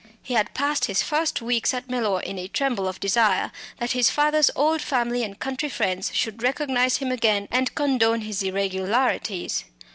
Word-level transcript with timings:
He 0.19 0.33
had 0.33 0.55
passed 0.55 0.85
his 0.85 1.03
first 1.03 1.43
weeks 1.43 1.75
at 1.75 1.87
Mellor 1.87 2.21
in 2.23 2.39
a 2.39 2.47
tremble 2.47 2.87
of 2.87 2.99
desire 2.99 3.51
that 3.77 3.91
his 3.91 4.09
father's 4.09 4.49
old 4.55 4.81
family 4.81 5.23
and 5.23 5.37
country 5.39 5.69
friends 5.69 6.09
should 6.15 6.41
recognise 6.41 6.97
him 6.97 7.11
again 7.11 7.47
and 7.51 7.75
condone 7.75 8.21
his 8.21 8.41
"irregularities." 8.41 9.63